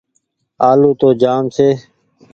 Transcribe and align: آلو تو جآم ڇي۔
آلو 0.69 0.89
تو 0.99 1.07
جآم 1.21 1.43
ڇي۔ 1.55 1.69